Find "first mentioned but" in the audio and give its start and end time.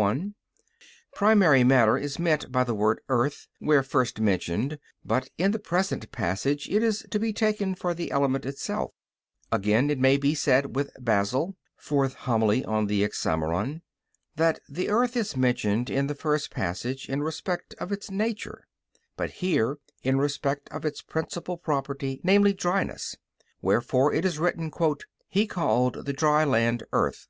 3.82-5.28